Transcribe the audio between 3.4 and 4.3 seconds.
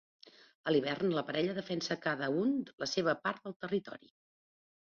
del territori.